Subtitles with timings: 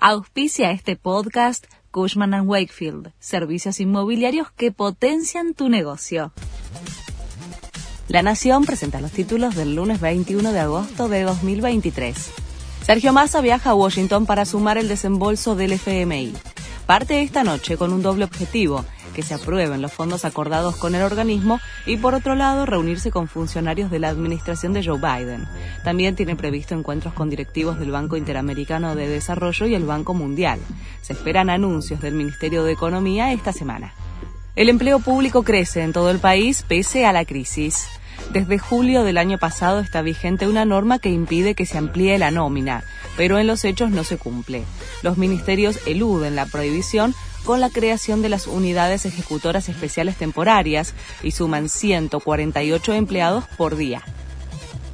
[0.00, 6.32] Auspicia este podcast Cushman⁇ Wakefield, servicios inmobiliarios que potencian tu negocio.
[8.06, 12.30] La Nación presenta los títulos del lunes 21 de agosto de 2023.
[12.84, 16.32] Sergio Massa viaja a Washington para sumar el desembolso del FMI.
[16.86, 18.84] Parte esta noche con un doble objetivo,
[19.18, 23.26] que se aprueben los fondos acordados con el organismo y por otro lado reunirse con
[23.26, 25.44] funcionarios de la administración de Joe Biden.
[25.82, 30.60] También tiene previsto encuentros con directivos del Banco Interamericano de Desarrollo y el Banco Mundial.
[31.02, 33.92] Se esperan anuncios del Ministerio de Economía esta semana.
[34.54, 37.88] El empleo público crece en todo el país pese a la crisis.
[38.32, 42.30] Desde julio del año pasado está vigente una norma que impide que se amplíe la
[42.30, 42.84] nómina,
[43.16, 44.62] pero en los hechos no se cumple.
[45.02, 51.30] Los ministerios eluden la prohibición con la creación de las unidades ejecutoras especiales temporarias y
[51.30, 54.02] suman 148 empleados por día.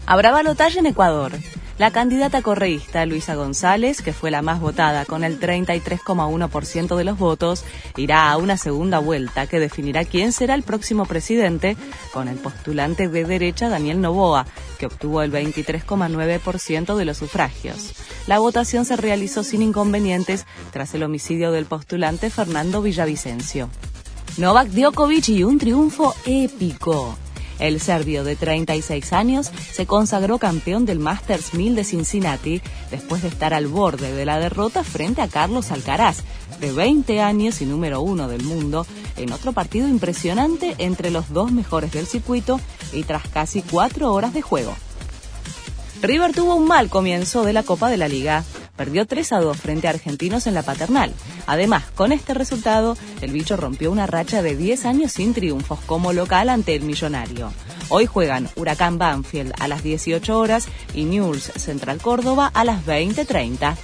[0.07, 1.33] Habrá balotaje en Ecuador.
[1.77, 7.19] La candidata correísta Luisa González, que fue la más votada con el 33,1% de los
[7.19, 7.65] votos,
[7.97, 11.77] irá a una segunda vuelta que definirá quién será el próximo presidente
[12.13, 17.93] con el postulante de derecha Daniel Novoa, que obtuvo el 23,9% de los sufragios.
[18.27, 23.69] La votación se realizó sin inconvenientes tras el homicidio del postulante Fernando Villavicencio.
[24.37, 27.17] Novak Djokovic y un triunfo épico.
[27.59, 33.29] El serbio de 36 años se consagró campeón del Masters 1000 de Cincinnati después de
[33.29, 36.25] estar al borde de la derrota frente a Carlos Alcaraz,
[36.61, 38.87] de 20 años y número uno del mundo,
[39.17, 42.61] en otro partido impresionante entre los dos mejores del circuito
[42.93, 44.75] y tras casi cuatro horas de juego.
[46.03, 48.45] River tuvo un mal comienzo de la Copa de la Liga
[48.77, 51.13] perdió 3 a 2 frente a Argentinos en la paternal.
[51.47, 56.13] Además, con este resultado, el bicho rompió una racha de 10 años sin triunfos como
[56.13, 57.53] local ante el millonario.
[57.89, 63.77] Hoy juegan Huracán Banfield a las 18 horas y News Central Córdoba a las 20.30.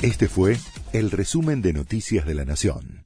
[0.00, 0.58] Este fue
[0.92, 3.01] el resumen de Noticias de la Nación.